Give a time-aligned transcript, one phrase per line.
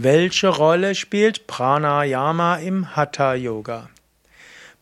[0.00, 3.88] Welche Rolle spielt Pranayama im Hatha Yoga?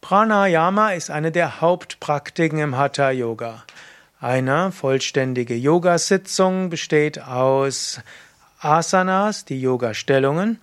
[0.02, 3.64] Pranayama ist eine der Hauptpraktiken im Hatha Yoga.
[4.20, 8.02] Eine vollständige Yogasitzung besteht aus
[8.60, 10.60] Asanas, die Yoga-Stellungen,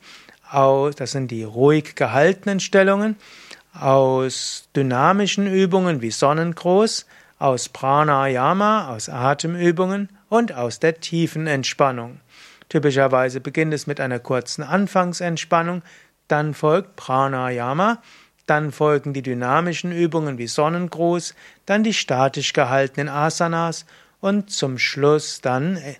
[0.52, 3.16] das sind die ruhig gehaltenen Stellungen,
[3.74, 7.08] aus dynamischen Übungen wie Sonnengruß,
[7.40, 12.20] aus Pranayama, aus Atemübungen und aus der tiefen Entspannung.
[12.74, 15.84] Typischerweise beginnt es mit einer kurzen Anfangsentspannung,
[16.27, 18.02] dann folgt Pranayama,
[18.48, 21.36] dann folgen die dynamischen Übungen wie Sonnengruß,
[21.68, 23.86] dann die statisch gehaltenen Asanas
[24.22, 25.98] und zum Schluss dann äh,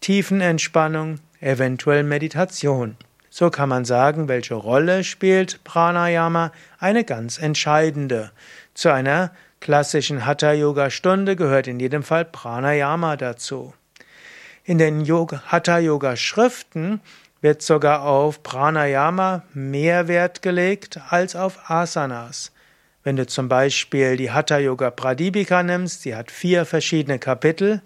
[0.00, 2.96] Tiefenentspannung, eventuell Meditation.
[3.28, 6.52] So kann man sagen, welche Rolle spielt Pranayama?
[6.78, 8.30] Eine ganz entscheidende.
[8.74, 13.74] Zu einer klassischen Hatha-Yoga-Stunde gehört in jedem Fall Pranayama dazu.
[14.64, 17.00] In den Hatha-Yoga-Schriften
[17.40, 22.52] wird sogar auf Pranayama mehr Wert gelegt als auf Asanas.
[23.02, 27.80] Wenn du zum Beispiel die Hatha Yoga Pradipika nimmst, sie hat vier verschiedene Kapitel.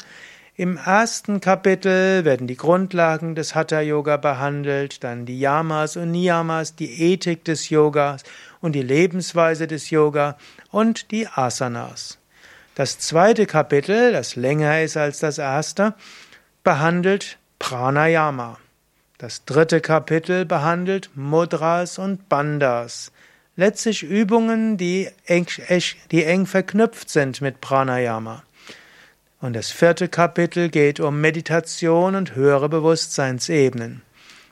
[0.55, 6.77] Im ersten Kapitel werden die Grundlagen des Hatha Yoga behandelt, dann die Yamas und Niyamas,
[6.77, 8.23] die Ethik des Yogas
[8.61, 10.37] und die Lebensweise des Yoga
[10.71, 12.19] und die Asanas.
[12.75, 15.95] Das zweite Kapitel, das länger ist als das erste,
[16.67, 18.59] behandelt Pranayama.
[19.19, 23.13] Das dritte Kapitel behandelt Mudras und Bandhas.
[23.55, 25.47] Letztlich Übungen, die eng,
[26.11, 28.43] die eng verknüpft sind mit Pranayama.
[29.41, 34.03] Und das vierte Kapitel geht um Meditation und höhere Bewusstseinsebenen.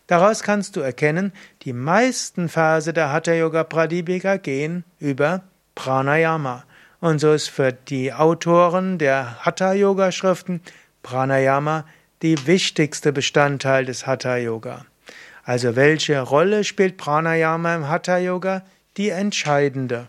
[0.07, 5.43] Daraus kannst du erkennen, die meisten Verse der Hatha Yoga Pradipika gehen über
[5.75, 6.63] Pranayama.
[7.01, 10.61] Und so ist für die Autoren der Hatha Yoga Schriften
[11.03, 11.85] Pranayama
[12.25, 14.87] die wichtigste Bestandteil des Hatha Yoga.
[15.45, 18.63] Also welche Rolle spielt Pranayama im Hatha Yoga?
[18.97, 20.09] Die entscheidende.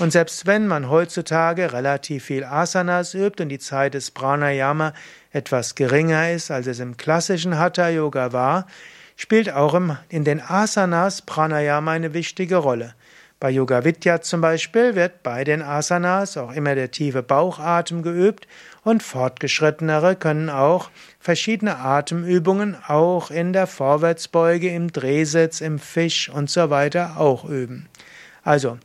[0.00, 4.92] Und selbst wenn man heutzutage relativ viel Asanas übt und die Zeit des Pranayama
[5.30, 8.66] etwas geringer ist, als es im klassischen Hatha Yoga war,
[9.14, 12.96] spielt auch in den Asanas Pranayama eine wichtige Rolle.
[13.42, 18.46] Bei Yoga Vidya zum Beispiel wird bei den Asanas auch immer der tiefe Bauchatem geübt
[18.84, 26.50] und Fortgeschrittenere können auch verschiedene Atemübungen auch in der Vorwärtsbeuge, im Drehsitz, im Fisch und
[26.50, 27.88] so weiter auch üben.
[28.44, 28.78] Also,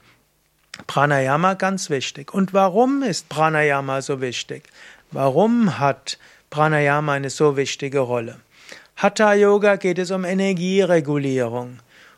[0.87, 2.33] Pranayama ganz wichtig.
[2.33, 4.63] Und warum ist Pranayama so wichtig?
[5.11, 6.17] Warum hat
[6.49, 8.39] Pranayama eine so wichtige Rolle?
[8.95, 11.77] Hatha Yoga geht es um Energieregulierung.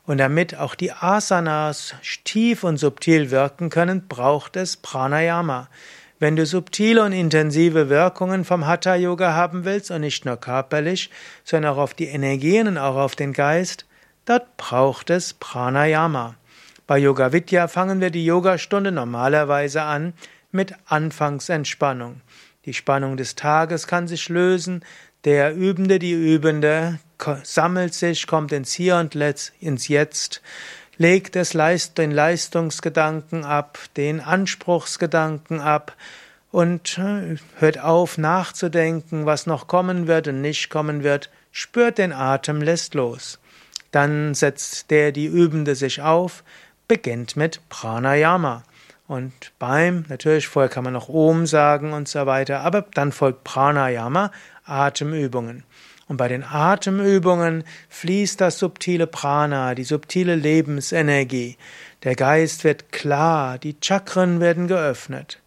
[0.10, 1.94] Und damit auch die Asanas
[2.24, 5.70] tief und subtil wirken können, braucht es Pranayama.
[6.18, 11.12] Wenn du subtile und intensive Wirkungen vom Hatha Yoga haben willst und nicht nur körperlich,
[11.44, 13.86] sondern auch auf die Energien und auch auf den Geist,
[14.26, 16.34] dort braucht es Pranayama.
[16.88, 20.14] Bei Yoga Vidya fangen wir die Yogastunde normalerweise an
[20.52, 22.22] mit Anfangsentspannung.
[22.66, 24.84] Die Spannung des Tages kann sich lösen,
[25.24, 26.98] der Übende, die Übende
[27.44, 29.16] sammelt sich, kommt ins Hier und
[29.60, 30.42] ins Jetzt,
[30.98, 31.52] legt es
[31.98, 35.96] den Leistungsgedanken ab, den Anspruchsgedanken ab
[36.52, 42.12] und äh, hört auf nachzudenken, was noch kommen wird und nicht kommen wird, spürt den
[42.12, 43.40] Atem, lässt los.
[43.92, 46.44] Dann setzt der die Übende sich auf,
[46.88, 48.64] beginnt mit Pranayama.
[49.08, 53.44] Und beim, natürlich vorher kann man noch Om sagen und so weiter, aber dann folgt
[53.44, 54.32] Pranayama,
[54.66, 55.64] Atemübungen.
[56.10, 61.56] Und bei den Atemübungen fließt das subtile Prana, die subtile Lebensenergie.
[62.04, 65.40] Der Geist wird klar, die Chakren werden geöffnet.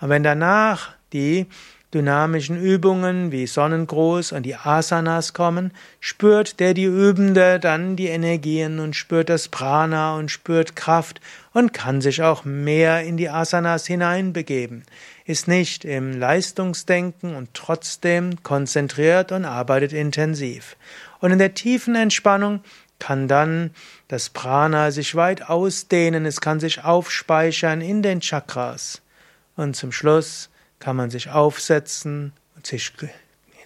[0.00, 1.46] Und wenn danach die
[1.96, 8.80] dynamischen Übungen wie Sonnengruß und die Asanas kommen, spürt der die Übende dann die Energien
[8.80, 11.22] und spürt das Prana und spürt Kraft
[11.54, 14.84] und kann sich auch mehr in die Asanas hineinbegeben,
[15.24, 20.76] ist nicht im Leistungsdenken und trotzdem konzentriert und arbeitet intensiv.
[21.20, 22.60] Und in der tiefen Entspannung
[22.98, 23.70] kann dann
[24.08, 29.00] das Prana sich weit ausdehnen, es kann sich aufspeichern in den Chakras.
[29.56, 32.92] Und zum Schluss kann man sich aufsetzen und sich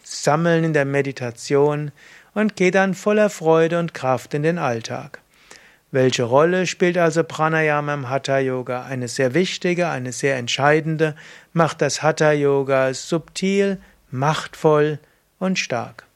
[0.03, 1.93] sammeln in der Meditation
[2.35, 5.21] und geht dann voller Freude und Kraft in den Alltag.
[5.93, 8.85] Welche Rolle spielt also Pranayama im Hatha Yoga?
[8.85, 11.17] Eine sehr wichtige, eine sehr entscheidende,
[11.53, 13.79] macht das Hatha Yoga subtil,
[14.11, 15.01] machtvoll
[15.41, 16.07] und stark.